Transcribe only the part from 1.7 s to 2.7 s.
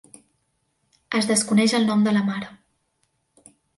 el nom de la mare.